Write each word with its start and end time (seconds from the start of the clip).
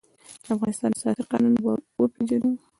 د 0.45 0.47
افغانستان 0.55 0.89
اساسي 0.93 1.23
قانون 1.31 1.53
به 1.63 1.71
وپېژنو. 2.01 2.51